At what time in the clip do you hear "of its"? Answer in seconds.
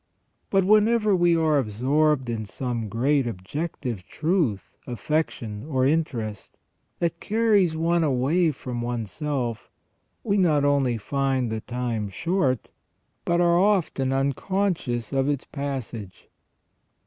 15.13-15.45